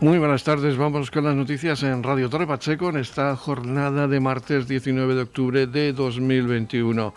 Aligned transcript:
Muy 0.00 0.18
buenas 0.18 0.44
tardes, 0.44 0.76
vamos 0.76 1.10
con 1.10 1.24
las 1.24 1.34
noticias 1.34 1.82
en 1.82 2.04
Radio 2.04 2.30
Torre 2.30 2.46
Pacheco 2.46 2.88
en 2.90 2.98
esta 2.98 3.34
jornada 3.34 4.06
de 4.06 4.20
martes 4.20 4.68
19 4.68 5.16
de 5.16 5.22
octubre 5.22 5.66
de 5.66 5.92
2021. 5.92 7.12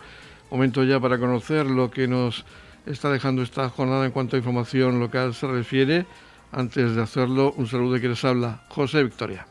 Momento 0.50 0.82
ya 0.82 0.98
para 0.98 1.16
conocer 1.16 1.66
lo 1.66 1.92
que 1.92 2.08
nos 2.08 2.44
está 2.84 3.12
dejando 3.12 3.42
esta 3.42 3.68
jornada 3.68 4.04
en 4.04 4.10
cuanto 4.10 4.34
a 4.34 4.40
información 4.40 4.98
local 4.98 5.32
se 5.32 5.46
refiere. 5.46 6.06
Antes 6.50 6.96
de 6.96 7.02
hacerlo, 7.02 7.54
un 7.56 7.68
saludo 7.68 7.92
de 7.92 8.00
quien 8.00 8.10
les 8.10 8.24
habla, 8.24 8.64
José 8.68 9.04
Victoria. 9.04 9.46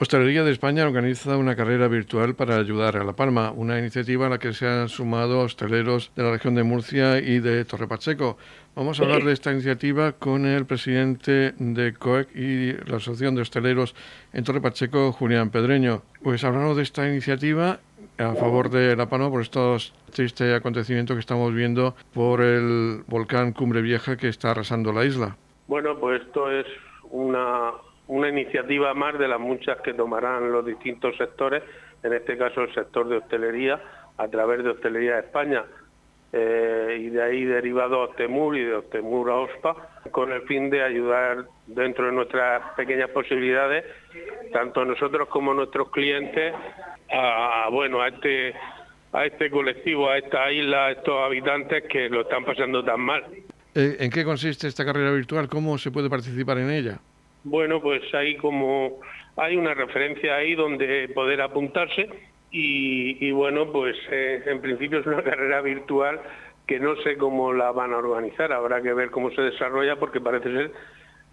Hostelería 0.00 0.44
de 0.44 0.52
España 0.52 0.86
organiza 0.86 1.36
una 1.36 1.56
carrera 1.56 1.88
virtual 1.88 2.36
para 2.36 2.56
ayudar 2.56 2.96
a 2.96 3.02
La 3.02 3.14
Palma, 3.14 3.50
una 3.50 3.80
iniciativa 3.80 4.28
a 4.28 4.30
la 4.30 4.38
que 4.38 4.52
se 4.52 4.64
han 4.64 4.88
sumado 4.88 5.40
hosteleros 5.40 6.12
de 6.14 6.22
la 6.22 6.30
región 6.30 6.54
de 6.54 6.62
Murcia 6.62 7.18
y 7.18 7.40
de 7.40 7.64
Torre 7.64 7.88
Pacheco. 7.88 8.38
Vamos 8.78 9.00
a 9.00 9.02
hablar 9.02 9.22
de 9.24 9.32
esta 9.32 9.50
iniciativa 9.50 10.12
con 10.12 10.46
el 10.46 10.64
presidente 10.64 11.52
de 11.58 11.94
COEC 11.94 12.28
y 12.36 12.74
la 12.88 12.98
Asociación 12.98 13.34
de 13.34 13.42
Hosteleros 13.42 13.96
en 14.32 14.44
Torre 14.44 14.60
Pacheco, 14.60 15.10
Julián 15.10 15.50
Pedreño. 15.50 16.02
Pues 16.22 16.44
hablamos 16.44 16.76
de 16.76 16.84
esta 16.84 17.08
iniciativa 17.08 17.80
a 18.18 18.34
favor 18.34 18.70
de 18.70 18.94
La 18.94 19.08
Palma 19.08 19.30
por 19.30 19.42
estos 19.42 19.92
tristes 20.14 20.54
acontecimientos 20.54 21.16
que 21.16 21.20
estamos 21.20 21.52
viendo 21.52 21.96
por 22.14 22.40
el 22.40 23.02
volcán 23.08 23.52
Cumbre 23.52 23.82
Vieja 23.82 24.16
que 24.16 24.28
está 24.28 24.52
arrasando 24.52 24.92
la 24.92 25.04
isla. 25.04 25.36
Bueno, 25.66 25.98
pues 25.98 26.22
esto 26.22 26.48
es 26.48 26.66
una 27.10 27.72
una 28.06 28.28
iniciativa 28.28 28.94
más 28.94 29.18
de 29.18 29.26
las 29.26 29.40
muchas 29.40 29.80
que 29.80 29.92
tomarán 29.92 30.52
los 30.52 30.64
distintos 30.64 31.16
sectores, 31.16 31.64
en 32.04 32.12
este 32.12 32.38
caso 32.38 32.62
el 32.62 32.72
sector 32.74 33.08
de 33.08 33.16
hostelería, 33.16 33.80
a 34.16 34.28
través 34.28 34.64
de 34.64 34.70
Hostelería 34.70 35.14
de 35.14 35.20
España, 35.20 35.64
eh, 36.32 36.98
y 37.00 37.08
de 37.08 37.22
ahí 37.22 37.44
derivado 37.44 38.02
a 38.02 38.04
Ostemur 38.04 38.56
y 38.56 38.64
de 38.64 38.74
Ostemur 38.74 39.30
a 39.30 39.36
OSPA, 39.36 39.76
con 40.10 40.32
el 40.32 40.42
fin 40.42 40.68
de 40.68 40.82
ayudar 40.82 41.44
dentro 41.66 42.06
de 42.06 42.12
nuestras 42.12 42.74
pequeñas 42.74 43.10
posibilidades, 43.10 43.84
tanto 44.52 44.84
nosotros 44.84 45.28
como 45.28 45.54
nuestros 45.54 45.90
clientes, 45.90 46.54
a, 47.10 47.68
bueno, 47.70 48.02
a 48.02 48.08
este, 48.08 48.54
a 49.12 49.24
este 49.24 49.50
colectivo, 49.50 50.10
a 50.10 50.18
esta 50.18 50.50
isla, 50.52 50.86
a 50.86 50.90
estos 50.92 51.14
habitantes 51.24 51.84
que 51.84 52.08
lo 52.08 52.22
están 52.22 52.44
pasando 52.44 52.84
tan 52.84 53.00
mal. 53.00 53.24
Eh, 53.74 53.96
¿En 54.00 54.10
qué 54.10 54.24
consiste 54.24 54.66
esta 54.66 54.84
carrera 54.84 55.10
virtual? 55.12 55.48
¿Cómo 55.48 55.78
se 55.78 55.90
puede 55.90 56.10
participar 56.10 56.58
en 56.58 56.70
ella? 56.70 56.98
Bueno, 57.44 57.80
pues 57.80 58.02
hay 58.12 58.36
como 58.36 59.00
hay 59.36 59.56
una 59.56 59.72
referencia 59.72 60.34
ahí 60.34 60.54
donde 60.54 61.08
poder 61.14 61.40
apuntarse 61.40 62.08
y, 62.50 63.30
bueno, 63.32 63.70
pues 63.70 63.96
eh, 64.10 64.42
en 64.46 64.60
principio 64.60 65.00
es 65.00 65.06
una 65.06 65.22
carrera 65.24 65.60
virtual 65.60 66.20
que 66.66 66.78
no 66.78 66.96
sé 66.96 67.16
cómo 67.16 67.52
la 67.52 67.72
van 67.72 67.92
a 67.92 67.98
organizar, 67.98 68.52
habrá 68.52 68.82
que 68.82 68.92
ver 68.92 69.10
cómo 69.10 69.30
se 69.30 69.40
desarrolla 69.40 69.96
porque 69.96 70.20
parece 70.20 70.52
ser 70.52 70.72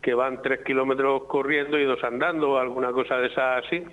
que 0.01 0.13
van 0.13 0.41
tres 0.41 0.61
kilómetros 0.63 1.23
corriendo 1.25 1.79
y 1.79 1.83
dos 1.83 2.03
andando 2.03 2.57
alguna 2.57 2.91
cosa 2.91 3.17
de 3.17 3.27
esa 3.27 3.57
así. 3.57 3.83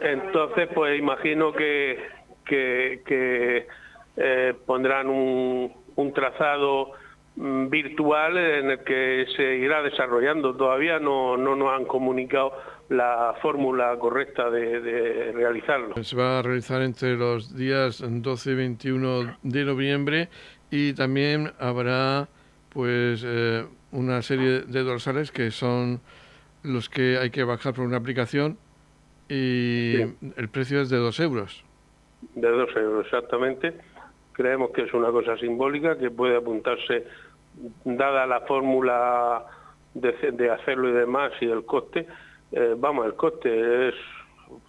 Entonces, 0.00 0.68
pues 0.74 0.98
imagino 0.98 1.52
que, 1.52 1.98
que, 2.44 3.66
eh, 4.16 4.54
pondrán 4.66 5.08
un, 5.08 6.12
trazado 6.14 6.92
virtual 7.36 8.36
en 8.38 8.70
el 8.70 8.78
que 8.84 9.26
se 9.36 9.56
irá 9.56 9.82
desarrollando. 9.82 10.56
Todavía 10.56 10.98
no, 10.98 11.36
no 11.36 11.54
nos 11.54 11.72
han 11.72 11.84
comunicado 11.84 12.52
la 12.88 13.34
fórmula 13.42 13.96
correcta 13.98 14.50
de, 14.50 15.32
realizarlo. 15.32 16.02
Se 16.02 16.16
va 16.16 16.38
a 16.38 16.42
realizar 16.42 16.82
entre 16.82 17.16
los 17.16 17.56
días 17.56 18.02
12 18.06 18.50
y 18.50 18.54
21 18.54 19.36
de 19.42 19.64
noviembre 19.64 20.28
y 20.70 20.92
también 20.94 21.52
habrá 21.58 22.28
pues 22.70 23.24
eh, 23.26 23.64
una 23.92 24.22
serie 24.22 24.60
de 24.60 24.82
dorsales 24.82 25.32
que 25.32 25.50
son 25.50 26.00
los 26.62 26.88
que 26.88 27.18
hay 27.18 27.30
que 27.30 27.44
bajar 27.44 27.74
por 27.74 27.84
una 27.84 27.96
aplicación 27.96 28.58
y 29.28 30.00
el 30.36 30.48
precio 30.50 30.80
es 30.80 30.88
de 30.90 30.98
2 30.98 31.20
euros. 31.20 31.64
De 32.34 32.48
2 32.48 32.76
euros, 32.76 33.04
exactamente. 33.04 33.74
Creemos 34.32 34.70
que 34.70 34.82
es 34.82 34.94
una 34.94 35.10
cosa 35.10 35.36
simbólica 35.38 35.98
que 35.98 36.10
puede 36.10 36.36
apuntarse 36.36 37.04
dada 37.84 38.26
la 38.26 38.40
fórmula 38.40 39.44
de, 39.94 40.50
hacerlo 40.50 40.88
y 40.90 40.92
demás 40.92 41.32
y 41.40 41.46
el 41.46 41.64
coste, 41.64 42.06
eh, 42.52 42.74
vamos, 42.76 43.06
el 43.06 43.14
coste 43.14 43.88
es 43.88 43.94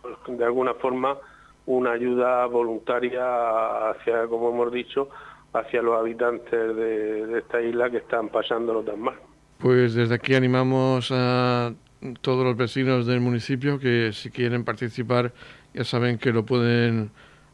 pues, 0.01 0.37
de 0.37 0.45
alguna 0.45 0.73
forma 0.75 1.17
una 1.65 1.91
ayuda 1.91 2.45
voluntaria 2.45 3.89
hacia, 3.89 4.25
como 4.27 4.49
hemos 4.49 4.71
dicho, 4.71 5.09
hacia 5.53 5.81
los 5.81 5.99
habitantes 5.99 6.75
de, 6.75 7.25
de 7.25 7.39
esta 7.39 7.61
isla 7.61 7.89
que 7.89 7.97
están 7.97 8.29
pasándolo 8.29 8.83
tan 8.83 9.01
mal. 9.01 9.15
Pues 9.57 9.95
desde 9.95 10.15
aquí 10.15 10.35
animamos 10.35 11.11
a 11.11 11.73
todos 12.21 12.45
los 12.45 12.55
vecinos 12.55 13.05
del 13.05 13.19
municipio 13.19 13.79
que 13.79 14.11
si 14.13 14.29
quieren 14.29 14.63
participar 14.63 15.33
ya 15.73 15.83
saben 15.83 16.17
que 16.17 16.31
lo 16.31 16.45
pueden 16.45 17.11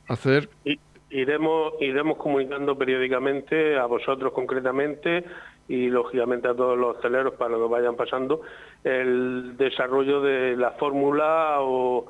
hacer. 0.07 0.49
Y, 0.65 0.79
iremos, 1.13 1.73
iremos 1.79 2.17
comunicando 2.17 2.77
periódicamente 2.77 3.77
a 3.77 3.85
vosotros 3.85 4.33
concretamente 4.33 5.23
y 5.67 5.87
lógicamente 5.89 6.47
a 6.47 6.55
todos 6.55 6.77
los 6.77 6.95
hosteleros 6.95 7.35
para 7.35 7.55
que 7.55 7.61
vayan 7.61 7.95
pasando 7.95 8.41
el 8.83 9.55
desarrollo 9.57 10.21
de 10.21 10.57
la 10.57 10.71
fórmula 10.71 11.57
o, 11.59 12.05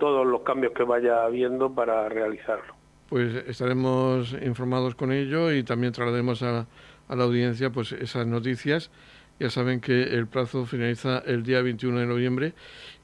todos 0.00 0.26
los 0.26 0.42
cambios 0.42 0.72
que 0.72 0.82
vaya 0.82 1.22
habiendo 1.22 1.72
para 1.72 2.08
realizarlo. 2.08 2.74
Pues 3.08 3.32
estaremos 3.46 4.36
informados 4.42 4.96
con 4.96 5.12
ello 5.12 5.52
y 5.52 5.62
también 5.62 5.92
trasladaremos 5.92 6.42
a, 6.42 6.66
a 7.06 7.16
la 7.16 7.22
audiencia 7.22 7.70
pues 7.70 7.92
esas 7.92 8.26
noticias. 8.26 8.90
Ya 9.38 9.48
saben 9.48 9.80
que 9.80 10.02
el 10.02 10.26
plazo 10.26 10.66
finaliza 10.66 11.22
el 11.24 11.44
día 11.44 11.62
21 11.62 12.00
de 12.00 12.06
noviembre 12.06 12.52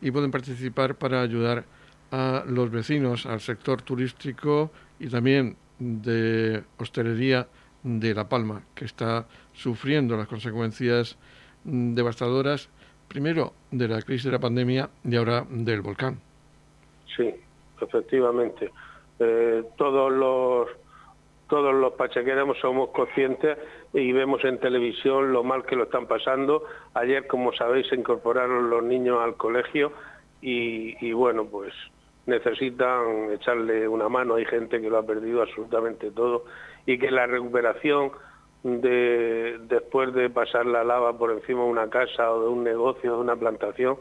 y 0.01 0.11
pueden 0.11 0.33
participar 0.33 0.97
para 0.97 1.23
ayudar 1.23 1.65
a 2.11 2.43
los 2.49 2.69
vecinos, 2.71 3.27
al 3.27 3.41
sector 3.41 3.83
turístico 3.83 4.73
y 4.99 5.09
también 5.09 5.57
de 5.79 6.63
hostelería 6.79 7.47
de 7.83 8.15
La 8.15 8.29
Palma, 8.29 8.63
que 8.75 8.85
está 8.85 9.27
sufriendo 9.53 10.17
las 10.17 10.27
consecuencias 10.27 11.17
devastadoras, 11.65 12.69
primero 13.09 13.53
de 13.71 13.89
la 13.89 14.03
crisis 14.03 14.25
de 14.25 14.33
la 14.33 14.39
pandemia 14.39 14.91
y 15.05 15.17
ahora 15.17 15.47
del 15.49 15.83
volcán. 15.83 16.19
Sí, 17.17 17.35
efectivamente. 17.81 18.71
Eh, 19.19 19.63
todos 19.77 20.13
los 20.13 20.69
todos 21.49 21.73
los 21.73 21.93
pachequeros 21.93 22.59
somos 22.59 22.91
conscientes 22.91 23.57
y 23.93 24.11
vemos 24.11 24.45
en 24.45 24.59
televisión 24.59 25.33
lo 25.33 25.45
mal 25.45 25.65
que 25.65 25.77
lo 25.77 25.85
están 25.85 26.07
pasando. 26.07 26.65
Ayer, 26.95 27.29
como 27.29 27.53
sabéis, 27.53 27.87
se 27.87 27.95
incorporaron 27.95 28.69
los 28.69 28.83
niños 28.83 29.19
al 29.23 29.37
colegio 29.37 29.93
y 30.41 31.13
bueno, 31.13 31.45
pues 31.45 31.73
necesitan 32.27 33.33
echarle 33.33 33.89
una 33.89 34.09
mano. 34.09 34.35
Hay 34.35 34.45
gente 34.45 34.81
que 34.81 34.91
lo 34.91 34.99
ha 34.99 35.07
perdido 35.07 35.43
absolutamente 35.43 36.11
todo 36.11 36.45
y 36.85 36.99
que 36.99 37.11
la 37.11 37.27
recuperación 37.27 38.11
de, 38.63 39.59
después 39.69 40.13
de 40.13 40.29
pasar 40.29 40.67
la 40.67 40.85
lava 40.85 41.17
por 41.17 41.31
encima 41.31 41.63
de 41.63 41.69
una 41.69 41.89
casa 41.89 42.31
o 42.33 42.43
de 42.43 42.49
un 42.49 42.65
negocio, 42.65 43.15
de 43.15 43.21
una 43.21 43.37
plantación, 43.37 43.97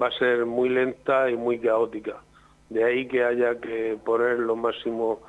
va 0.00 0.08
a 0.08 0.18
ser 0.18 0.46
muy 0.46 0.68
lenta 0.68 1.30
y 1.30 1.36
muy 1.36 1.58
caótica. 1.58 2.16
De 2.68 2.84
ahí 2.84 3.06
que 3.08 3.24
haya 3.24 3.60
que 3.60 3.98
poner 4.04 4.38
lo 4.38 4.56
máximo 4.56 5.20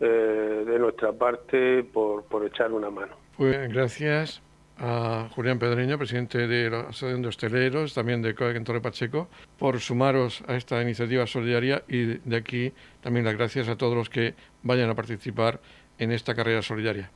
eh, 0.00 0.64
de 0.66 0.78
nuestra 0.78 1.12
parte 1.12 1.84
por, 1.84 2.24
por 2.24 2.44
echar 2.44 2.72
una 2.72 2.90
mano. 2.90 3.14
Pues 3.36 3.72
gracias 3.72 4.42
a 4.80 5.28
Julián 5.34 5.58
Pedreño, 5.58 5.98
presidente 5.98 6.46
de 6.48 6.70
la 6.70 6.80
Asociación 6.80 7.22
de 7.22 7.28
Hosteleros, 7.28 7.92
también 7.92 8.22
de 8.22 8.34
COEC 8.34 8.56
en 8.56 8.64
Torre 8.64 8.80
Pacheco, 8.80 9.28
por 9.58 9.78
sumaros 9.78 10.42
a 10.48 10.56
esta 10.56 10.80
iniciativa 10.82 11.26
solidaria 11.26 11.82
y 11.86 12.18
de 12.18 12.36
aquí 12.36 12.72
también 13.02 13.26
las 13.26 13.36
gracias 13.36 13.68
a 13.68 13.76
todos 13.76 13.94
los 13.94 14.08
que 14.08 14.34
vayan 14.62 14.88
a 14.88 14.94
participar 14.94 15.60
en 15.98 16.12
esta 16.12 16.34
carrera 16.34 16.62
solidaria. 16.62 17.10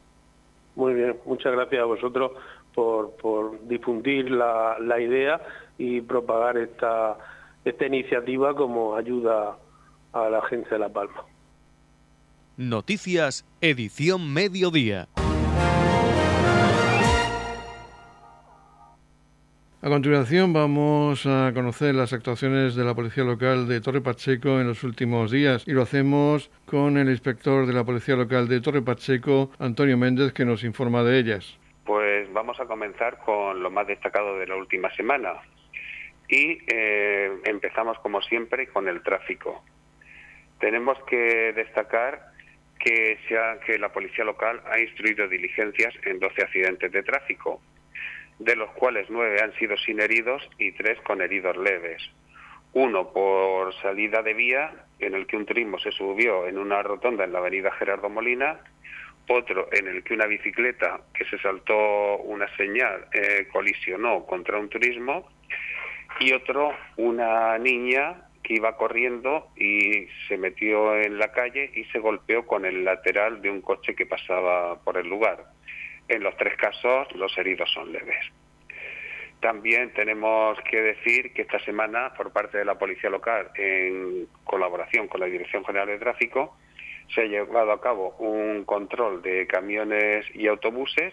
Muy 0.76 0.93
bien, 0.93 1.16
muchas 1.25 1.52
gracias 1.52 1.81
a 1.81 1.87
vosotros 1.87 2.32
por, 2.75 3.12
por 3.16 3.67
difundir 3.67 4.31
la, 4.31 4.76
la, 4.81 5.00
idea 5.00 5.40
y 5.78 6.00
propagar 6.00 6.58
esta, 6.58 7.17
esta 7.64 7.87
iniciativa 7.87 8.55
como 8.55 8.96
ayuda 8.96 9.56
a 10.12 10.28
la 10.28 10.43
gente 10.43 10.70
de 10.70 10.78
La 10.78 10.88
Palma. 10.88 11.25
Noticias, 12.56 13.46
edición 13.60 14.32
mediodía. 14.32 15.08
A 19.84 19.90
continuación 19.90 20.54
vamos 20.54 21.26
a 21.26 21.52
conocer 21.52 21.94
las 21.94 22.14
actuaciones 22.14 22.75
de 22.75 22.84
la 22.84 22.94
Policía 22.94 23.22
Local 23.22 23.69
de 23.69 23.82
Torre 23.82 24.00
Pacheco 24.00 24.58
en 24.58 24.66
los 24.66 24.82
últimos 24.82 25.31
días 25.31 25.62
y 25.69 25.72
lo 25.72 25.82
hacemos 25.82 26.50
con 26.64 26.96
el 26.96 27.10
inspector 27.10 27.66
de 27.66 27.75
la 27.75 27.84
Policía 27.84 28.16
Local 28.16 28.48
de 28.48 28.62
Torre 28.62 28.81
Pacheco, 28.81 29.50
Antonio 29.58 29.98
Méndez, 29.98 30.32
que 30.32 30.46
nos 30.46 30.64
informa 30.64 31.02
de 31.02 31.19
ellas. 31.19 31.58
Pues 31.84 32.32
vamos 32.32 32.58
a 32.60 32.64
comenzar 32.64 33.19
con 33.19 33.62
lo 33.62 33.70
más 33.70 33.86
destacado 33.86 34.38
de 34.38 34.46
la 34.46 34.56
última 34.56 34.90
semana 34.94 35.34
y 36.31 36.60
eh, 36.66 37.31
empezamos 37.44 37.98
como 37.98 38.22
siempre 38.22 38.69
con 38.69 38.88
el 38.88 39.02
tráfico. 39.02 39.62
Tenemos 40.60 40.96
que 41.06 41.52
destacar 41.52 42.32
que, 42.78 43.19
la 43.78 43.92
policía 43.92 44.25
local 44.25 44.62
ha 44.64 44.81
instruido 44.81 45.28
diligencias 45.28 45.92
en 46.04 46.20
12 46.20 46.40
accidentes 46.40 46.90
de 46.90 47.02
tráfico, 47.02 47.60
de 48.38 48.56
los 48.56 48.70
cuales 48.72 49.06
nueve 49.10 49.40
han 49.42 49.52
sido 49.54 49.76
sin 49.76 50.00
heridos 50.00 50.42
y 50.58 50.72
tres 50.72 51.00
con 51.02 51.22
heridos 51.22 51.56
leves. 51.56 52.02
Uno 52.72 53.12
por 53.12 53.72
salida 53.81 54.22
de 54.22 54.34
vía, 54.34 54.72
en 54.98 55.14
el 55.14 55.26
que 55.26 55.36
un 55.36 55.46
turismo 55.46 55.78
se 55.78 55.92
subió 55.92 56.46
en 56.46 56.58
una 56.58 56.82
rotonda 56.82 57.25
en 57.25 57.32
la 57.32 57.38
avenida 57.38 57.70
Gerardo 57.72 58.08
Molina, 58.08 58.58
otro 59.28 59.69
en 59.72 59.88
el 59.88 60.02
que 60.02 60.14
una 60.14 60.26
bicicleta 60.26 61.00
que 61.14 61.25
se 61.25 61.38
saltó 61.38 62.19
una 62.19 62.48
señal 62.56 63.06
eh, 63.12 63.48
colisionó 63.52 64.26
contra 64.26 64.58
un 64.58 64.69
turismo 64.69 65.28
y 66.20 66.32
otro 66.32 66.72
una 66.96 67.56
niña 67.58 68.28
que 68.42 68.54
iba 68.54 68.76
corriendo 68.76 69.48
y 69.56 70.06
se 70.28 70.36
metió 70.36 70.94
en 71.00 71.19
la 71.19 71.32
calle 71.32 71.70
y 71.75 71.84
se 71.86 71.98
golpeó 71.98 72.46
con 72.46 72.66
el 72.66 72.84
lateral 72.84 73.40
de 73.40 73.50
un 73.50 73.62
coche 73.62 73.94
que 73.94 74.04
pasaba 74.04 74.78
por 74.81 74.98
el 74.98 75.08
lugar. 75.08 75.44
En 76.08 76.22
los 76.22 76.36
tres 76.36 76.56
casos 76.56 77.08
los 77.14 77.36
heridos 77.38 77.70
son 77.72 77.92
leves. 77.92 78.24
También 79.40 79.92
tenemos 79.92 80.58
que 80.62 80.80
decir 80.80 81.32
que 81.34 81.42
esta 81.42 81.58
semana, 81.60 82.14
por 82.16 82.32
parte 82.32 82.58
de 82.58 82.64
la 82.64 82.78
Policía 82.78 83.10
Local, 83.10 83.50
en 83.56 84.26
colaboración 84.42 85.06
con 85.06 85.20
la 85.20 85.26
Dirección 85.26 85.64
General 85.64 85.86
de 85.86 85.98
Tráfico, 85.98 86.56
se 87.14 87.22
ha 87.22 87.24
llevado 87.26 87.72
a 87.72 87.80
cabo 87.80 88.16
un 88.18 88.64
control 88.64 89.20
de 89.20 89.46
camiones 89.46 90.24
y 90.34 90.46
autobuses 90.46 91.12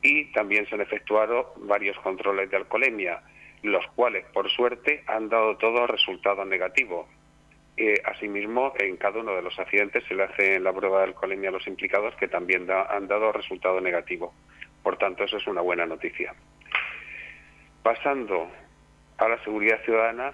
y 0.00 0.32
también 0.32 0.66
se 0.66 0.74
han 0.74 0.80
efectuado 0.80 1.52
varios 1.58 1.98
controles 2.00 2.50
de 2.50 2.56
alcoholemia, 2.56 3.22
los 3.62 3.86
cuales, 3.94 4.24
por 4.32 4.50
suerte, 4.50 5.04
han 5.06 5.28
dado 5.28 5.56
todo 5.58 5.86
resultado 5.86 6.44
negativo. 6.44 7.06
Eh, 7.84 8.00
asimismo, 8.04 8.72
en 8.78 8.96
cada 8.96 9.18
uno 9.18 9.34
de 9.34 9.42
los 9.42 9.58
accidentes 9.58 10.04
se 10.06 10.14
le 10.14 10.22
hace 10.22 10.60
la 10.60 10.72
prueba 10.72 10.98
de 10.98 11.06
alcoholemia 11.06 11.48
a 11.48 11.52
los 11.52 11.66
implicados 11.66 12.14
que 12.14 12.28
también 12.28 12.70
han 12.70 13.08
dado 13.08 13.32
resultado 13.32 13.80
negativo. 13.80 14.32
Por 14.84 14.98
tanto, 14.98 15.24
eso 15.24 15.38
es 15.38 15.48
una 15.48 15.62
buena 15.62 15.84
noticia. 15.84 16.32
Pasando 17.82 18.48
a 19.18 19.26
la 19.26 19.42
seguridad 19.42 19.82
ciudadana, 19.82 20.32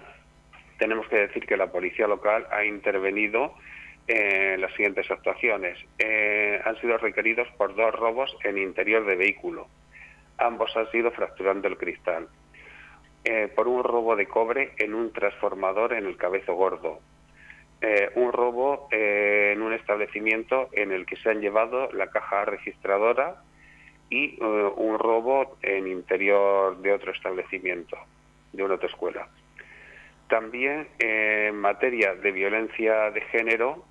tenemos 0.77 1.07
que 1.07 1.15
decir 1.15 1.47
que 1.47 1.57
la 1.57 1.71
policía 1.71 2.05
local 2.05 2.45
ha 2.51 2.63
intervenido 2.65 3.55
en 4.05 4.61
las 4.61 4.71
siguientes 4.73 5.09
actuaciones. 5.09 5.75
Eh, 5.97 6.61
han 6.63 6.79
sido 6.79 6.99
requeridos 6.99 7.47
por 7.57 7.73
dos 7.73 7.95
robos 7.95 8.31
en 8.43 8.59
interior 8.59 9.03
de 9.07 9.15
vehículo. 9.15 9.67
Ambos 10.37 10.77
han 10.77 10.91
sido 10.91 11.09
fracturando 11.09 11.67
el 11.67 11.79
cristal. 11.79 12.27
Eh, 13.23 13.51
por 13.55 13.67
un 13.67 13.83
robo 13.83 14.15
de 14.15 14.27
cobre 14.27 14.73
en 14.77 14.93
un 14.93 15.11
transformador 15.11 15.93
en 15.93 16.05
el 16.05 16.15
Cabezo 16.15 16.53
Gordo. 16.53 16.99
Eh, 17.81 18.11
un 18.15 18.33
robo 18.33 18.89
en 18.91 19.61
un 19.61 19.73
establecimiento 19.73 20.69
en 20.73 20.91
el 20.91 21.05
que 21.05 21.15
se 21.15 21.29
han 21.29 21.39
llevado 21.39 21.89
la 21.93 22.07
caja 22.07 22.43
registradora 22.43 23.41
y 24.09 24.37
un 24.41 24.97
robo 24.97 25.57
en 25.61 25.87
interior 25.87 26.77
de 26.81 26.91
otro 26.91 27.11
establecimiento, 27.11 27.97
de 28.51 28.63
una 28.63 28.75
otra 28.75 28.89
escuela. 28.89 29.29
También 30.27 30.87
en 30.99 31.55
materia 31.55 32.15
de 32.15 32.31
violencia 32.31 33.11
de 33.11 33.21
género 33.21 33.85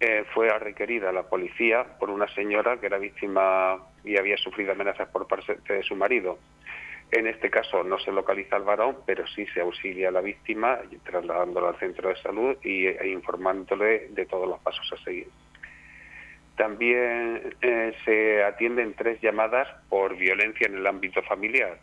eh, 0.00 0.24
fue 0.32 0.48
requerida 0.58 1.12
la 1.12 1.24
policía 1.24 1.84
por 1.98 2.10
una 2.10 2.28
señora 2.34 2.78
que 2.78 2.86
era 2.86 2.98
víctima 2.98 3.78
y 4.04 4.16
había 4.16 4.36
sufrido 4.36 4.72
amenazas 4.72 5.08
por 5.08 5.26
parte 5.26 5.58
de 5.68 5.82
su 5.82 5.96
marido. 5.96 6.38
En 7.10 7.26
este 7.26 7.48
caso 7.48 7.82
no 7.82 7.98
se 7.98 8.12
localiza 8.12 8.56
al 8.56 8.64
varón, 8.64 8.98
pero 9.06 9.26
sí 9.28 9.46
se 9.54 9.60
auxilia 9.60 10.08
a 10.08 10.12
la 10.12 10.20
víctima 10.20 10.78
trasladándola 11.04 11.70
al 11.70 11.78
centro 11.78 12.10
de 12.10 12.16
salud 12.16 12.56
y, 12.62 12.86
e 12.86 13.08
informándole 13.08 14.08
de 14.10 14.26
todos 14.26 14.46
los 14.46 14.60
pasos 14.60 14.92
a 14.92 15.02
seguir. 15.02 15.28
También 16.56 17.54
eh, 17.62 17.94
se 18.04 18.42
atienden 18.42 18.92
tres 18.94 19.20
llamadas 19.22 19.68
por 19.88 20.16
violencia 20.16 20.66
en 20.66 20.76
el 20.76 20.86
ámbito 20.86 21.22
familiar. 21.22 21.78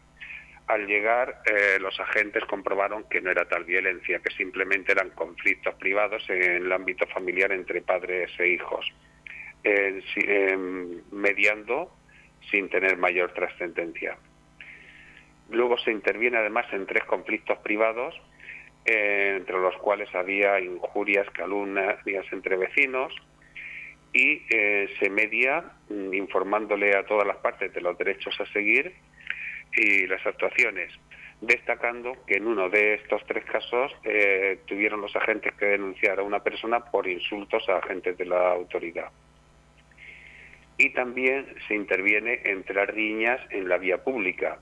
Al 0.68 0.86
llegar, 0.86 1.42
eh, 1.46 1.80
los 1.80 2.00
agentes 2.00 2.44
comprobaron 2.46 3.06
que 3.10 3.22
no 3.22 3.32
era 3.32 3.46
tal 3.46 3.64
violencia, 3.64 4.20
que 4.20 4.34
simplemente 4.36 4.92
eran 4.92 5.12
conflictos 5.12 5.74
privados 5.76 6.30
en 6.30 6.66
el 6.66 6.72
ámbito 6.72 7.08
familiar 7.08 7.52
entre 7.52 7.82
padres 7.82 8.32
e 8.38 8.48
hijos, 8.48 8.86
em, 9.64 11.02
mediando 11.12 11.92
sin 12.52 12.70
tener 12.70 12.98
mayor 12.98 13.32
trascendencia. 13.34 14.18
Luego 15.50 15.78
se 15.78 15.92
interviene 15.92 16.38
además 16.38 16.66
en 16.72 16.86
tres 16.86 17.04
conflictos 17.06 17.58
privados, 17.60 18.16
eh, 18.86 19.36
entre 19.38 19.58
los 19.60 19.76
cuales 19.78 20.14
había 20.14 20.60
injurias, 20.60 21.30
calumnias 21.32 21.98
entre 22.32 22.58
vecinos, 22.58 23.14
y 24.14 24.44
eh, 24.50 24.90
se 25.00 25.10
media 25.10 25.64
mm, 25.90 26.14
informándole 26.14 26.96
a 26.96 27.06
todas 27.06 27.28
las 27.28 27.38
partes 27.38 27.74
de 27.74 27.82
los 27.82 27.98
derechos 27.98 28.40
a 28.40 28.46
seguir 28.54 28.94
y 29.76 30.08
las 30.08 30.26
actuaciones, 30.26 30.94
destacando 31.42 32.16
que 32.26 32.38
en 32.38 32.48
uno 32.48 32.70
de 32.70 32.94
estos 32.96 33.26
tres 33.28 33.44
casos 33.46 33.92
eh, 34.06 34.60
tuvieron 34.66 35.02
los 35.02 35.16
agentes 35.16 35.54
que 35.56 35.66
denunciar 35.66 36.20
a 36.20 36.24
una 36.24 36.42
persona 36.42 36.80
por 36.80 37.08
insultos 37.08 37.68
a 37.68 37.78
agentes 37.78 38.18
de 38.18 38.26
la 38.26 38.52
autoridad. 38.52 39.12
Y 40.78 40.92
también 40.92 41.54
se 41.68 41.76
interviene 41.76 42.42
entre 42.46 42.76
las 42.76 42.88
riñas 42.88 43.42
en 43.50 43.68
la 43.68 43.78
vía 43.78 44.04
pública, 44.04 44.60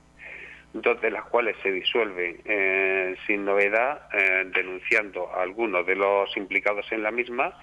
dos 0.74 1.00
de 1.02 1.12
las 1.12 1.26
cuales 1.26 1.56
se 1.62 1.72
disuelven 1.72 2.42
eh, 2.46 3.16
sin 3.28 3.46
novedad, 3.46 4.08
eh, 4.12 4.46
denunciando 4.54 5.30
a 5.34 5.44
algunos 5.44 5.86
de 5.86 5.96
los 5.96 6.36
implicados 6.36 6.92
en 6.92 7.04
la 7.04 7.12
misma 7.12 7.58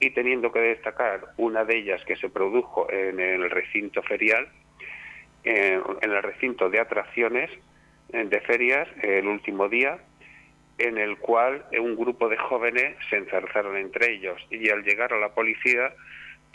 y 0.00 0.10
teniendo 0.10 0.52
que 0.52 0.60
destacar 0.60 1.32
una 1.36 1.64
de 1.64 1.78
ellas 1.78 2.04
que 2.04 2.16
se 2.16 2.28
produjo 2.28 2.90
en 2.90 3.18
el 3.18 3.50
recinto 3.50 4.02
ferial, 4.02 4.48
en 5.42 5.82
el 6.02 6.22
recinto 6.22 6.68
de 6.70 6.78
atracciones 6.78 7.50
eh, 8.12 8.24
de 8.24 8.40
ferias 8.42 8.88
el 9.02 9.26
último 9.26 9.68
día, 9.68 9.98
en 10.78 10.98
el 10.98 11.18
cual 11.18 11.64
un 11.80 11.96
grupo 11.96 12.28
de 12.28 12.36
jóvenes 12.36 12.96
se 13.10 13.16
enzarzaron 13.16 13.76
entre 13.76 14.12
ellos 14.12 14.40
y 14.50 14.70
al 14.70 14.84
llegar 14.84 15.12
a 15.12 15.18
la 15.18 15.30
policía 15.30 15.92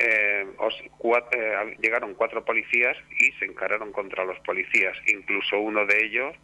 eh, 0.03 0.45
eh, 0.45 1.77
llegaron 1.81 2.13
cuatro 2.15 2.43
policías 2.43 2.97
y 3.19 3.31
se 3.33 3.45
encararon 3.45 3.91
contra 3.91 4.25
los 4.25 4.37
policías. 4.39 4.97
Incluso 5.07 5.59
uno 5.59 5.85
de 5.85 6.05
ellos 6.05 6.35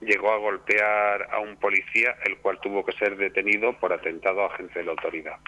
llegó 0.00 0.32
a 0.32 0.38
golpear 0.38 1.28
a 1.32 1.40
un 1.40 1.56
policía, 1.56 2.16
el 2.24 2.36
cual 2.38 2.60
tuvo 2.60 2.84
que 2.84 2.92
ser 2.92 3.16
detenido 3.16 3.72
por 3.78 3.92
atentado 3.92 4.42
a 4.42 4.46
agente 4.46 4.78
de 4.78 4.84
la 4.84 4.92
autoridad. 4.92 5.38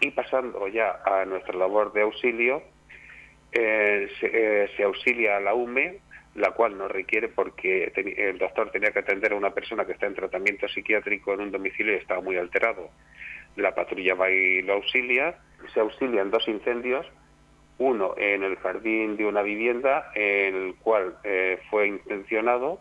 Y 0.00 0.10
pasando 0.12 0.66
ya 0.68 1.02
a 1.04 1.24
nuestra 1.24 1.56
labor 1.56 1.92
de 1.92 2.02
auxilio, 2.02 2.62
eh, 3.52 4.08
eh, 4.22 4.70
se, 4.76 4.82
auxilia 4.82 5.36
a 5.36 5.40
la 5.40 5.54
UME, 5.54 5.98
la 6.36 6.52
cual 6.52 6.78
no 6.78 6.86
requiere 6.86 7.28
porque 7.28 7.92
el 7.94 8.38
doctor 8.38 8.70
tenía 8.70 8.92
que 8.92 9.00
atender 9.00 9.32
a 9.32 9.36
una 9.36 9.50
persona 9.50 9.84
que 9.84 9.92
está 9.92 10.06
en 10.06 10.14
tratamiento 10.14 10.68
psiquiátrico 10.68 11.34
en 11.34 11.40
un 11.40 11.50
domicilio 11.50 11.94
y 11.94 11.96
estaba 11.96 12.20
muy 12.20 12.36
alterado. 12.36 12.90
La 13.56 13.74
patrulla 13.74 14.14
va 14.14 14.30
y 14.30 14.62
lo 14.62 14.74
auxilia, 14.74 15.38
se 15.74 15.80
auxilian 15.80 16.30
dos 16.30 16.46
incendios, 16.48 17.06
uno 17.78 18.14
en 18.16 18.42
el 18.42 18.56
jardín 18.56 19.16
de 19.16 19.26
una 19.26 19.42
vivienda, 19.42 20.10
en 20.14 20.54
el 20.54 20.74
cual 20.76 21.16
eh, 21.24 21.58
fue 21.70 21.88
intencionado 21.88 22.80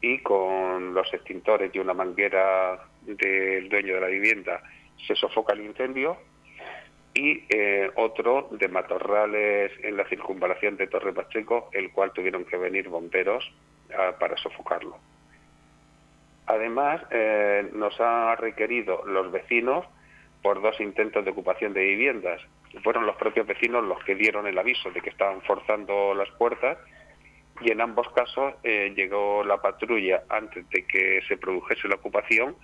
y 0.00 0.18
con 0.18 0.94
los 0.94 1.12
extintores 1.12 1.74
y 1.74 1.78
una 1.78 1.94
manguera 1.94 2.78
del 3.02 3.68
dueño 3.68 3.94
de 3.94 4.00
la 4.00 4.06
vivienda 4.06 4.62
se 5.06 5.14
sofoca 5.14 5.54
el 5.54 5.62
incendio 5.62 6.16
y 7.14 7.42
eh, 7.48 7.90
otro 7.96 8.48
de 8.52 8.68
matorrales 8.68 9.72
en 9.82 9.96
la 9.96 10.08
circunvalación 10.08 10.76
de 10.76 10.86
Torre 10.86 11.12
Pacheco, 11.12 11.68
el 11.72 11.90
cual 11.90 12.12
tuvieron 12.12 12.44
que 12.44 12.56
venir 12.56 12.88
bomberos 12.88 13.50
ah, 13.96 14.14
para 14.18 14.36
sofocarlo. 14.36 14.98
Además, 16.48 17.02
eh, 17.10 17.68
nos 17.74 18.00
han 18.00 18.36
requerido 18.38 19.04
los 19.06 19.30
vecinos 19.30 19.84
por 20.42 20.62
dos 20.62 20.80
intentos 20.80 21.22
de 21.22 21.30
ocupación 21.30 21.74
de 21.74 21.84
viviendas. 21.84 22.40
Fueron 22.82 23.04
los 23.04 23.16
propios 23.16 23.46
vecinos 23.46 23.84
los 23.84 24.02
que 24.04 24.14
dieron 24.14 24.46
el 24.46 24.58
aviso 24.58 24.90
de 24.90 25.02
que 25.02 25.10
estaban 25.10 25.42
forzando 25.42 26.14
las 26.14 26.30
puertas 26.32 26.78
y 27.60 27.70
en 27.70 27.82
ambos 27.82 28.08
casos 28.12 28.54
eh, 28.62 28.94
llegó 28.96 29.44
la 29.44 29.60
patrulla 29.60 30.22
antes 30.30 30.66
de 30.70 30.86
que 30.86 31.20
se 31.28 31.36
produjese 31.36 31.86
la 31.86 31.96
ocupación 31.96 32.56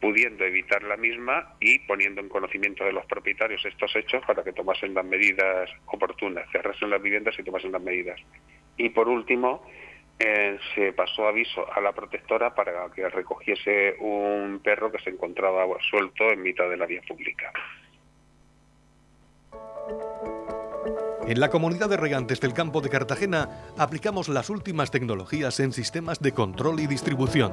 pudiendo 0.00 0.44
evitar 0.44 0.82
la 0.82 0.96
misma 0.96 1.54
y 1.60 1.78
poniendo 1.80 2.20
en 2.20 2.28
conocimiento 2.28 2.84
de 2.84 2.92
los 2.92 3.06
propietarios 3.06 3.64
estos 3.64 3.94
hechos 3.94 4.24
para 4.26 4.42
que 4.42 4.52
tomasen 4.52 4.94
las 4.94 5.04
medidas 5.04 5.70
oportunas, 5.86 6.50
cerrasen 6.50 6.90
las 6.90 7.02
viviendas 7.02 7.38
y 7.38 7.44
tomasen 7.44 7.70
las 7.70 7.82
medidas. 7.82 8.18
Y 8.76 8.88
por 8.88 9.08
último, 9.08 9.62
eh, 10.20 10.58
se 10.74 10.92
pasó 10.92 11.26
aviso 11.26 11.64
a 11.72 11.80
la 11.80 11.92
protectora 11.92 12.54
para 12.54 12.90
que 12.94 13.08
recogiese 13.08 13.96
un 14.00 14.60
perro 14.62 14.92
que 14.92 14.98
se 14.98 15.08
encontraba 15.08 15.64
suelto 15.90 16.30
en 16.30 16.42
mitad 16.42 16.68
de 16.68 16.76
la 16.76 16.84
vía 16.84 17.00
pública. 17.08 17.50
En 21.26 21.40
la 21.40 21.48
comunidad 21.48 21.88
de 21.88 21.96
regantes 21.96 22.40
del 22.40 22.52
campo 22.52 22.80
de 22.82 22.90
Cartagena 22.90 23.48
aplicamos 23.78 24.28
las 24.28 24.50
últimas 24.50 24.90
tecnologías 24.90 25.58
en 25.60 25.72
sistemas 25.72 26.20
de 26.20 26.32
control 26.32 26.80
y 26.80 26.86
distribución 26.86 27.52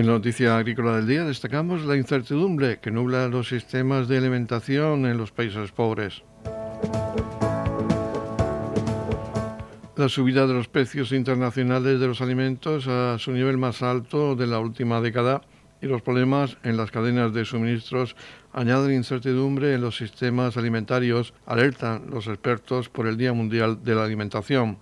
En 0.00 0.06
la 0.06 0.12
noticia 0.12 0.56
agrícola 0.56 0.96
del 0.96 1.06
día 1.06 1.24
destacamos 1.26 1.84
la 1.84 1.94
incertidumbre 1.94 2.80
que 2.80 2.90
nubla 2.90 3.28
los 3.28 3.50
sistemas 3.50 4.08
de 4.08 4.16
alimentación 4.16 5.04
en 5.04 5.18
los 5.18 5.30
países 5.30 5.72
pobres. 5.72 6.22
La 9.96 10.08
subida 10.08 10.46
de 10.46 10.54
los 10.54 10.68
precios 10.68 11.12
internacionales 11.12 12.00
de 12.00 12.06
los 12.06 12.22
alimentos 12.22 12.86
a 12.88 13.18
su 13.18 13.32
nivel 13.32 13.58
más 13.58 13.82
alto 13.82 14.36
de 14.36 14.46
la 14.46 14.58
última 14.58 15.02
década 15.02 15.42
y 15.82 15.86
los 15.86 16.00
problemas 16.00 16.56
en 16.62 16.78
las 16.78 16.90
cadenas 16.90 17.34
de 17.34 17.44
suministros 17.44 18.16
añaden 18.54 18.94
incertidumbre 18.94 19.74
en 19.74 19.82
los 19.82 19.98
sistemas 19.98 20.56
alimentarios, 20.56 21.34
alertan 21.44 22.08
los 22.08 22.26
expertos 22.26 22.88
por 22.88 23.06
el 23.06 23.18
Día 23.18 23.34
Mundial 23.34 23.84
de 23.84 23.94
la 23.94 24.04
Alimentación. 24.04 24.78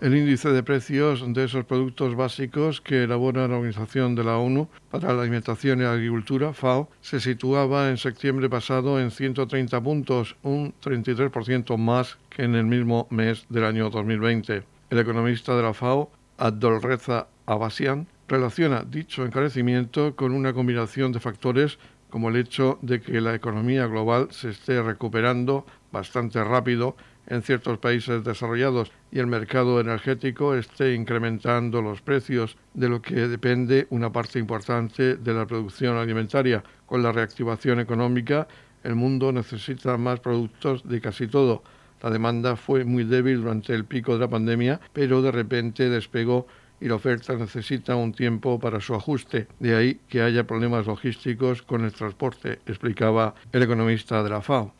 El 0.00 0.16
índice 0.16 0.48
de 0.48 0.62
precios 0.62 1.22
de 1.34 1.44
esos 1.44 1.66
productos 1.66 2.16
básicos 2.16 2.80
que 2.80 3.04
elabora 3.04 3.46
la 3.46 3.56
Organización 3.56 4.14
de 4.14 4.24
la 4.24 4.38
ONU 4.38 4.66
para 4.90 5.12
la 5.12 5.20
Alimentación 5.20 5.80
y 5.80 5.82
la 5.82 5.92
Agricultura, 5.92 6.54
FAO, 6.54 6.88
se 7.02 7.20
situaba 7.20 7.90
en 7.90 7.98
septiembre 7.98 8.48
pasado 8.48 8.98
en 8.98 9.10
130 9.10 9.78
puntos, 9.82 10.36
un 10.42 10.72
33% 10.82 11.76
más 11.76 12.16
que 12.30 12.44
en 12.44 12.54
el 12.54 12.64
mismo 12.64 13.08
mes 13.10 13.44
del 13.50 13.66
año 13.66 13.90
2020. 13.90 14.62
El 14.88 14.98
economista 14.98 15.54
de 15.54 15.64
la 15.64 15.74
FAO, 15.74 16.10
Abdolreza 16.38 17.26
Abasian, 17.44 18.06
relaciona 18.26 18.84
dicho 18.84 19.26
encarecimiento 19.26 20.16
con 20.16 20.32
una 20.32 20.54
combinación 20.54 21.12
de 21.12 21.20
factores 21.20 21.78
como 22.08 22.30
el 22.30 22.36
hecho 22.36 22.78
de 22.80 23.02
que 23.02 23.20
la 23.20 23.34
economía 23.34 23.86
global 23.86 24.28
se 24.30 24.48
esté 24.48 24.82
recuperando 24.82 25.66
bastante 25.92 26.42
rápido 26.42 26.96
en 27.26 27.42
ciertos 27.42 27.78
países 27.78 28.24
desarrollados 28.24 28.90
y 29.12 29.18
el 29.18 29.26
mercado 29.26 29.80
energético 29.80 30.54
esté 30.54 30.94
incrementando 30.94 31.82
los 31.82 32.02
precios, 32.02 32.56
de 32.74 32.88
lo 32.88 33.02
que 33.02 33.14
depende 33.28 33.86
una 33.90 34.12
parte 34.12 34.38
importante 34.38 35.16
de 35.16 35.34
la 35.34 35.46
producción 35.46 35.96
alimentaria. 35.96 36.62
Con 36.86 37.02
la 37.02 37.12
reactivación 37.12 37.80
económica, 37.80 38.48
el 38.82 38.94
mundo 38.94 39.32
necesita 39.32 39.96
más 39.96 40.20
productos 40.20 40.86
de 40.88 41.00
casi 41.00 41.26
todo. 41.28 41.62
La 42.02 42.10
demanda 42.10 42.56
fue 42.56 42.84
muy 42.84 43.04
débil 43.04 43.42
durante 43.42 43.74
el 43.74 43.84
pico 43.84 44.14
de 44.14 44.20
la 44.20 44.28
pandemia, 44.28 44.80
pero 44.92 45.20
de 45.20 45.30
repente 45.30 45.88
despegó 45.90 46.46
y 46.80 46.88
la 46.88 46.94
oferta 46.94 47.34
necesita 47.34 47.94
un 47.94 48.12
tiempo 48.12 48.58
para 48.58 48.80
su 48.80 48.94
ajuste. 48.94 49.46
De 49.58 49.76
ahí 49.76 50.00
que 50.08 50.22
haya 50.22 50.46
problemas 50.46 50.86
logísticos 50.86 51.62
con 51.62 51.84
el 51.84 51.92
transporte, 51.92 52.60
explicaba 52.66 53.34
el 53.52 53.62
economista 53.62 54.22
de 54.22 54.30
la 54.30 54.40
FAO. 54.40 54.79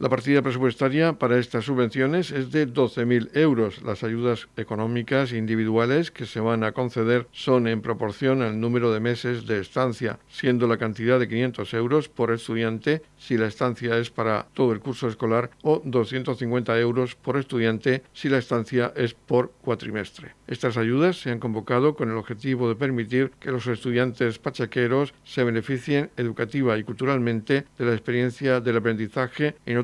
La 0.00 0.08
partida 0.08 0.42
presupuestaria 0.42 1.12
para 1.12 1.38
estas 1.38 1.66
subvenciones 1.66 2.32
es 2.32 2.50
de 2.50 2.66
12.000 2.66 3.30
euros. 3.34 3.80
Las 3.82 4.02
ayudas 4.02 4.48
económicas 4.56 5.32
individuales 5.32 6.10
que 6.10 6.26
se 6.26 6.40
van 6.40 6.64
a 6.64 6.72
conceder 6.72 7.28
son 7.30 7.68
en 7.68 7.80
proporción 7.80 8.42
al 8.42 8.58
número 8.58 8.92
de 8.92 8.98
meses 8.98 9.46
de 9.46 9.60
estancia, 9.60 10.18
siendo 10.28 10.66
la 10.66 10.78
cantidad 10.78 11.20
de 11.20 11.28
500 11.28 11.74
euros 11.74 12.08
por 12.08 12.32
estudiante 12.32 13.02
si 13.16 13.38
la 13.38 13.46
estancia 13.46 13.96
es 13.96 14.10
para 14.10 14.48
todo 14.52 14.72
el 14.72 14.80
curso 14.80 15.06
escolar 15.06 15.50
o 15.62 15.80
250 15.84 16.76
euros 16.80 17.14
por 17.14 17.36
estudiante 17.36 18.02
si 18.12 18.28
la 18.28 18.38
estancia 18.38 18.92
es 18.96 19.14
por 19.14 19.52
cuatrimestre. 19.62 20.34
Estas 20.48 20.76
ayudas 20.76 21.20
se 21.20 21.30
han 21.30 21.38
convocado 21.38 21.94
con 21.94 22.10
el 22.10 22.16
objetivo 22.16 22.68
de 22.68 22.74
permitir 22.74 23.30
que 23.38 23.52
los 23.52 23.68
estudiantes 23.68 24.40
pachaqueros 24.40 25.14
se 25.22 25.44
beneficien 25.44 26.10
educativa 26.16 26.76
y 26.76 26.82
culturalmente 26.82 27.64
de 27.78 27.84
la 27.84 27.92
experiencia 27.92 28.60
del 28.60 28.76
aprendizaje 28.76 29.54
en 29.64 29.83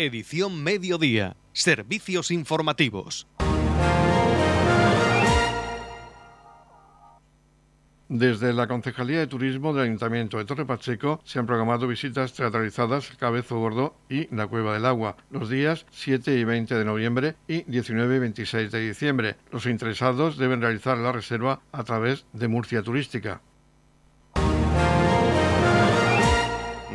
Edición 0.00 0.62
Mediodía. 0.62 1.36
Servicios 1.52 2.30
informativos. 2.30 3.26
Desde 8.08 8.52
la 8.52 8.68
Concejalía 8.68 9.18
de 9.18 9.26
Turismo 9.26 9.74
del 9.74 9.86
Ayuntamiento 9.86 10.38
de 10.38 10.44
Torre 10.44 10.66
Pacheco 10.66 11.20
se 11.24 11.40
han 11.40 11.46
programado 11.46 11.88
visitas 11.88 12.32
teatralizadas 12.32 13.10
Cabezo 13.18 13.58
Gordo 13.58 13.96
y 14.08 14.32
la 14.32 14.46
Cueva 14.46 14.74
del 14.74 14.86
Agua 14.86 15.16
los 15.32 15.50
días 15.50 15.84
7 15.90 16.38
y 16.38 16.44
20 16.44 16.76
de 16.76 16.84
noviembre 16.84 17.34
y 17.48 17.64
19 17.64 18.16
y 18.16 18.18
26 18.20 18.70
de 18.70 18.88
diciembre. 18.88 19.34
Los 19.50 19.66
interesados 19.66 20.38
deben 20.38 20.60
realizar 20.60 20.96
la 20.96 21.10
reserva 21.10 21.60
a 21.72 21.82
través 21.82 22.24
de 22.32 22.46
Murcia 22.46 22.84
Turística. 22.84 23.42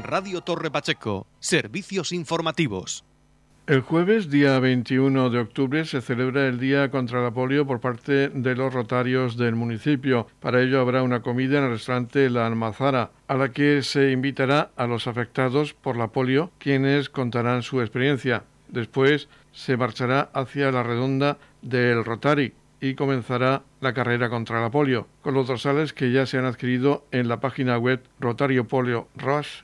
Radio 0.04 0.42
Torre 0.42 0.70
Pacheco, 0.70 1.28
servicios 1.40 2.12
informativos. 2.12 3.06
El 3.68 3.80
jueves, 3.80 4.30
día 4.30 4.60
21 4.60 5.30
de 5.30 5.40
octubre, 5.40 5.86
se 5.86 6.02
celebra 6.02 6.48
el 6.48 6.60
Día 6.60 6.92
contra 6.92 7.24
la 7.24 7.32
Polio 7.32 7.66
por 7.66 7.80
parte 7.80 8.28
de 8.28 8.56
los 8.56 8.74
rotarios 8.74 9.38
del 9.38 9.56
municipio. 9.56 10.28
Para 10.42 10.62
ello 10.62 10.82
habrá 10.82 11.04
una 11.04 11.22
comida 11.22 11.58
en 11.58 11.64
el 11.64 11.70
restaurante 11.72 12.30
La 12.30 12.46
Almazara, 12.46 13.12
a 13.30 13.36
la 13.36 13.54
que 13.54 13.82
se 13.82 14.12
invitará 14.12 14.72
a 14.76 14.88
los 14.88 15.08
afectados 15.08 15.74
por 15.74 15.96
la 15.96 16.10
polio, 16.10 16.52
quienes 16.58 17.10
contarán 17.10 17.64
su 17.64 17.80
experiencia. 17.80 18.44
Después 18.68 19.30
se 19.54 19.78
marchará 19.78 20.30
hacia 20.34 20.70
la 20.72 20.84
redonda 20.84 21.38
del 21.62 22.04
Rotary, 22.04 22.54
y 22.82 22.96
comenzará 22.96 23.64
la 23.80 23.94
carrera 23.94 24.30
contra 24.30 24.60
la 24.60 24.70
polio, 24.70 25.08
con 25.22 25.34
los 25.34 25.48
dorsales 25.48 25.94
que 25.94 26.12
ya 26.12 26.26
se 26.26 26.38
han 26.38 26.46
adquirido 26.46 27.06
en 27.12 27.30
la 27.30 27.40
página 27.40 27.78
web 27.78 28.04
Rotario 28.20 28.68
Polio 28.68 29.08
Rush 29.16 29.62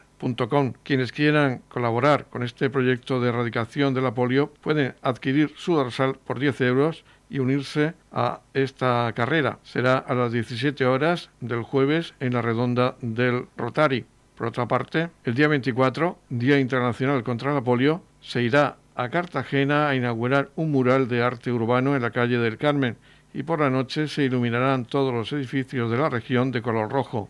Quienes 0.83 1.11
quieran 1.11 1.61
colaborar 1.69 2.25
con 2.29 2.43
este 2.43 2.69
proyecto 2.69 3.19
de 3.19 3.29
erradicación 3.29 3.93
de 3.93 4.01
la 4.01 4.13
polio 4.13 4.51
pueden 4.61 4.93
adquirir 5.01 5.53
su 5.55 5.75
dorsal 5.75 6.17
por 6.25 6.39
10 6.39 6.61
euros 6.61 7.05
y 7.29 7.39
unirse 7.39 7.93
a 8.11 8.41
esta 8.53 9.11
carrera. 9.15 9.59
Será 9.63 9.97
a 9.97 10.13
las 10.13 10.31
17 10.31 10.85
horas 10.85 11.29
del 11.39 11.63
jueves 11.63 12.13
en 12.19 12.33
la 12.33 12.41
redonda 12.41 12.95
del 13.01 13.45
Rotary. 13.55 14.05
Por 14.35 14.47
otra 14.47 14.67
parte, 14.67 15.09
el 15.23 15.35
día 15.35 15.47
24, 15.47 16.17
Día 16.29 16.59
Internacional 16.59 17.23
contra 17.23 17.53
la 17.53 17.61
Polio, 17.61 18.01
se 18.21 18.41
irá 18.41 18.77
a 18.95 19.09
Cartagena 19.09 19.89
a 19.89 19.95
inaugurar 19.95 20.49
un 20.55 20.71
mural 20.71 21.07
de 21.07 21.23
arte 21.23 21.51
urbano 21.51 21.95
en 21.95 22.01
la 22.01 22.11
calle 22.11 22.37
del 22.37 22.57
Carmen 22.57 22.97
y 23.33 23.43
por 23.43 23.59
la 23.59 23.69
noche 23.69 24.07
se 24.07 24.23
iluminarán 24.23 24.85
todos 24.85 25.13
los 25.13 25.31
edificios 25.33 25.89
de 25.91 25.97
la 25.97 26.09
región 26.09 26.51
de 26.51 26.61
color 26.61 26.91
rojo. 26.91 27.29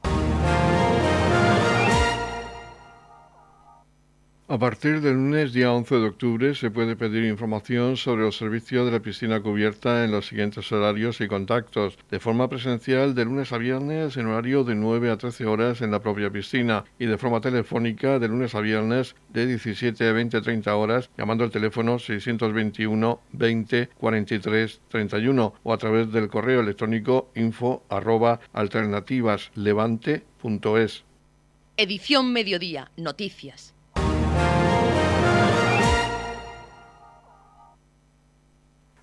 A 4.51 4.59
partir 4.59 4.99
del 4.99 5.13
lunes 5.13 5.53
día 5.53 5.71
11 5.71 5.95
de 5.95 6.07
octubre 6.07 6.53
se 6.55 6.71
puede 6.71 6.97
pedir 6.97 7.23
información 7.23 7.95
sobre 7.95 8.25
el 8.25 8.33
servicio 8.33 8.83
de 8.83 8.91
la 8.91 8.99
piscina 8.99 9.39
cubierta 9.39 10.03
en 10.03 10.11
los 10.11 10.27
siguientes 10.27 10.69
horarios 10.73 11.21
y 11.21 11.29
contactos. 11.29 11.97
De 12.09 12.19
forma 12.19 12.49
presencial 12.49 13.15
de 13.15 13.23
lunes 13.23 13.53
a 13.53 13.57
viernes 13.57 14.17
en 14.17 14.27
horario 14.27 14.65
de 14.65 14.75
9 14.75 15.09
a 15.09 15.17
13 15.17 15.45
horas 15.45 15.79
en 15.79 15.91
la 15.91 16.01
propia 16.01 16.29
piscina 16.29 16.83
y 16.99 17.05
de 17.05 17.17
forma 17.17 17.39
telefónica 17.39 18.19
de 18.19 18.27
lunes 18.27 18.53
a 18.53 18.59
viernes 18.59 19.15
de 19.29 19.47
17 19.47 20.05
a 20.05 20.11
20 20.11 20.41
30 20.41 20.75
horas 20.75 21.09
llamando 21.17 21.45
al 21.45 21.51
teléfono 21.51 21.97
621 21.97 23.21
20 23.31 23.87
43 23.87 24.81
31 24.89 25.53
o 25.63 25.73
a 25.73 25.77
través 25.77 26.11
del 26.11 26.27
correo 26.27 26.59
electrónico 26.59 27.31
info 27.35 27.85
arroba 27.87 28.41
alternativaslevante.es. 28.51 31.05
Edición 31.77 32.33
Mediodía, 32.33 32.91
Noticias. 32.97 33.75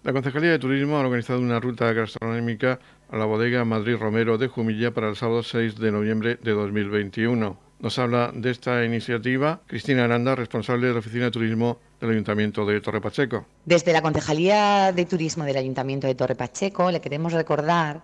La 0.05 0.13
Concejalía 0.13 0.53
de 0.53 0.61
Turismo 0.61 0.97
ha 0.97 1.01
organizado 1.01 1.41
una 1.41 1.59
ruta 1.59 1.93
gastronómica 1.93 2.79
a 3.11 3.17
la 3.17 3.25
bodega 3.25 3.65
Madrid 3.65 3.97
Romero 3.97 4.39
de 4.39 4.47
Jumilla 4.47 4.95
para 4.95 5.09
el 5.09 5.17
sábado 5.17 5.43
6 5.43 5.77
de 5.77 5.91
noviembre 5.91 6.37
de 6.37 6.53
2021. 6.53 7.59
Nos 7.81 7.99
habla 7.99 8.31
de 8.33 8.51
esta 8.51 8.85
iniciativa 8.85 9.61
Cristina 9.67 10.05
Aranda, 10.05 10.37
responsable 10.37 10.87
de 10.87 10.93
la 10.93 11.01
Oficina 11.01 11.25
de 11.25 11.31
Turismo 11.33 11.79
del 12.01 12.11
Ayuntamiento 12.11 12.65
de 12.65 12.81
Torre 12.81 13.01
Pacheco. 13.01 13.47
Desde 13.65 13.93
la 13.93 14.01
Concejalía 14.01 14.93
de 14.93 15.05
Turismo 15.05 15.45
del 15.45 15.57
Ayuntamiento 15.57 16.07
de 16.07 16.15
Torre 16.15 16.37
Pacheco 16.37 16.93
le 16.93 17.01
queremos 17.01 17.33
recordar 17.33 18.03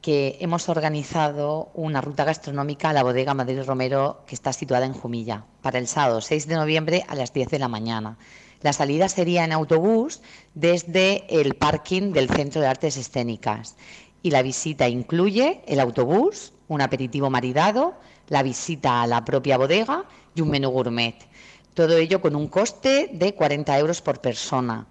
que 0.00 0.38
hemos 0.40 0.70
organizado 0.70 1.70
una 1.74 2.00
ruta 2.00 2.24
gastronómica 2.24 2.88
a 2.88 2.92
la 2.94 3.02
bodega 3.02 3.34
Madrid 3.34 3.62
Romero 3.66 4.24
que 4.26 4.34
está 4.34 4.54
situada 4.54 4.86
en 4.86 4.94
Jumilla 4.94 5.44
para 5.60 5.78
el 5.78 5.88
sábado 5.88 6.22
6 6.22 6.46
de 6.48 6.54
noviembre 6.54 7.04
a 7.06 7.14
las 7.14 7.34
10 7.34 7.50
de 7.50 7.58
la 7.58 7.68
mañana. 7.68 8.16
La 8.64 8.72
salida 8.72 9.10
sería 9.10 9.44
en 9.44 9.52
autobús 9.52 10.22
desde 10.54 11.26
el 11.28 11.54
parking 11.54 12.14
del 12.14 12.30
Centro 12.30 12.62
de 12.62 12.66
Artes 12.66 12.96
Escénicas 12.96 13.76
y 14.22 14.30
la 14.30 14.40
visita 14.40 14.88
incluye 14.88 15.60
el 15.66 15.80
autobús, 15.80 16.54
un 16.68 16.80
aperitivo 16.80 17.28
maridado, 17.28 17.92
la 18.28 18.42
visita 18.42 19.02
a 19.02 19.06
la 19.06 19.22
propia 19.22 19.58
bodega 19.58 20.06
y 20.34 20.40
un 20.40 20.48
menú 20.48 20.70
gourmet. 20.70 21.14
Todo 21.74 21.98
ello 21.98 22.22
con 22.22 22.34
un 22.34 22.48
coste 22.48 23.10
de 23.12 23.34
40 23.34 23.78
euros 23.78 24.00
por 24.00 24.22
persona 24.22 24.86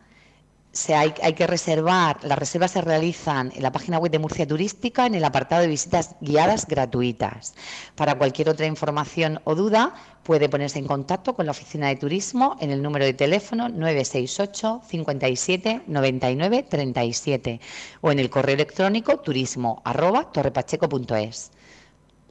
hay, 0.89 1.33
que 1.33 1.45
reservar, 1.45 2.23
las 2.23 2.37
reservas 2.37 2.71
se 2.71 2.81
realizan 2.81 3.51
en 3.55 3.61
la 3.61 3.71
página 3.71 3.99
web 3.99 4.11
de 4.11 4.19
Murcia 4.19 4.47
Turística 4.47 5.05
en 5.05 5.13
el 5.13 5.23
apartado 5.23 5.61
de 5.61 5.67
visitas 5.67 6.15
guiadas 6.19 6.67
gratuitas. 6.67 7.53
Para 7.95 8.17
cualquier 8.17 8.49
otra 8.49 8.65
información 8.65 9.39
o 9.43 9.53
duda, 9.53 9.93
puede 10.23 10.49
ponerse 10.49 10.79
en 10.79 10.87
contacto 10.87 11.35
con 11.35 11.45
la 11.45 11.51
Oficina 11.51 11.89
de 11.89 11.97
Turismo 11.97 12.57
en 12.59 12.71
el 12.71 12.81
número 12.81 13.05
de 13.05 13.13
teléfono 13.13 13.69
968 13.69 14.81
57 14.87 15.83
99 15.85 16.63
37 16.63 17.59
o 18.01 18.11
en 18.11 18.19
el 18.19 18.29
correo 18.29 18.55
electrónico 18.55 19.19
turismo 19.19 19.81
arroba 19.85 20.31
torrepacheco.es. 20.31 21.51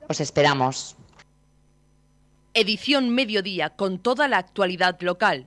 Os 0.09 0.21
esperamos. 0.21 0.97
Edición 2.55 3.09
Mediodía 3.09 3.71
con 3.71 3.99
toda 3.99 4.29
la 4.29 4.39
actualidad 4.39 5.01
local. 5.01 5.47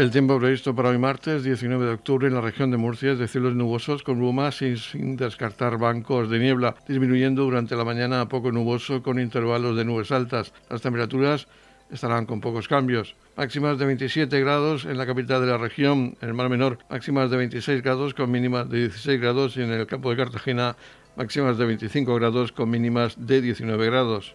El 0.00 0.10
tiempo 0.10 0.38
previsto 0.38 0.74
para 0.74 0.88
hoy 0.88 0.96
martes 0.96 1.44
19 1.44 1.84
de 1.84 1.92
octubre 1.92 2.26
en 2.26 2.32
la 2.32 2.40
región 2.40 2.70
de 2.70 2.78
Murcia 2.78 3.12
es 3.12 3.18
de 3.18 3.28
cielos 3.28 3.54
nubosos 3.54 4.02
con 4.02 4.16
brumas 4.16 4.62
y 4.62 4.78
sin 4.78 5.14
descartar 5.18 5.76
bancos 5.76 6.30
de 6.30 6.38
niebla, 6.38 6.74
disminuyendo 6.88 7.42
durante 7.42 7.76
la 7.76 7.84
mañana 7.84 8.22
a 8.22 8.26
poco 8.26 8.50
nuboso 8.50 9.02
con 9.02 9.20
intervalos 9.20 9.76
de 9.76 9.84
nubes 9.84 10.10
altas. 10.10 10.54
Las 10.70 10.80
temperaturas 10.80 11.48
estarán 11.90 12.24
con 12.24 12.40
pocos 12.40 12.66
cambios. 12.66 13.14
Máximas 13.36 13.78
de 13.78 13.84
27 13.84 14.40
grados 14.40 14.86
en 14.86 14.96
la 14.96 15.04
capital 15.04 15.42
de 15.42 15.48
la 15.48 15.58
región, 15.58 16.16
en 16.22 16.28
el 16.28 16.34
Mar 16.34 16.48
Menor, 16.48 16.78
máximas 16.88 17.30
de 17.30 17.36
26 17.36 17.82
grados 17.82 18.14
con 18.14 18.30
mínimas 18.30 18.70
de 18.70 18.78
16 18.78 19.20
grados 19.20 19.58
y 19.58 19.60
en 19.60 19.70
el 19.70 19.86
campo 19.86 20.08
de 20.08 20.16
Cartagena 20.16 20.76
máximas 21.14 21.58
de 21.58 21.66
25 21.66 22.14
grados 22.14 22.52
con 22.52 22.70
mínimas 22.70 23.16
de 23.18 23.42
19 23.42 23.84
grados. 23.84 24.34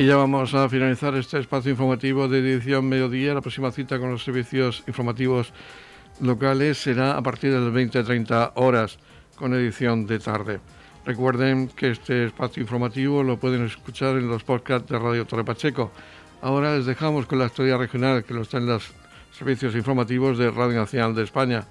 Y 0.00 0.06
ya 0.06 0.16
vamos 0.16 0.54
a 0.54 0.66
finalizar 0.70 1.14
este 1.14 1.38
espacio 1.38 1.72
informativo 1.72 2.26
de 2.26 2.38
edición 2.38 2.88
mediodía. 2.88 3.34
La 3.34 3.42
próxima 3.42 3.70
cita 3.70 3.98
con 3.98 4.10
los 4.10 4.24
servicios 4.24 4.82
informativos 4.86 5.52
locales 6.20 6.78
será 6.78 7.18
a 7.18 7.22
partir 7.22 7.52
de 7.52 7.60
las 7.60 7.70
20-30 7.70 8.52
horas 8.54 8.98
con 9.36 9.52
edición 9.52 10.06
de 10.06 10.18
tarde. 10.18 10.60
Recuerden 11.04 11.68
que 11.68 11.90
este 11.90 12.24
espacio 12.24 12.62
informativo 12.62 13.22
lo 13.22 13.36
pueden 13.36 13.66
escuchar 13.66 14.16
en 14.16 14.26
los 14.26 14.42
podcasts 14.42 14.88
de 14.88 14.98
Radio 14.98 15.26
Torre 15.26 15.44
Pacheco. 15.44 15.92
Ahora 16.40 16.78
les 16.78 16.86
dejamos 16.86 17.26
con 17.26 17.38
la 17.38 17.44
historia 17.44 17.76
regional 17.76 18.24
que 18.24 18.32
lo 18.32 18.40
está 18.40 18.56
en 18.56 18.68
los 18.68 18.94
servicios 19.36 19.74
informativos 19.74 20.38
de 20.38 20.50
Radio 20.50 20.78
Nacional 20.78 21.14
de 21.14 21.24
España. 21.24 21.66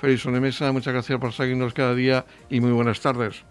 Feliz 0.00 0.24
Mesa, 0.26 0.70
muchas 0.70 0.92
gracias 0.92 1.18
por 1.18 1.32
seguirnos 1.32 1.74
cada 1.74 1.96
día 1.96 2.26
y 2.48 2.60
muy 2.60 2.70
buenas 2.70 3.00
tardes. 3.00 3.42